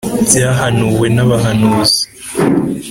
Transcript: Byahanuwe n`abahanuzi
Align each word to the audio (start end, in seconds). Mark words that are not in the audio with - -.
Byahanuwe 0.25 1.05
n`abahanuzi 1.15 2.01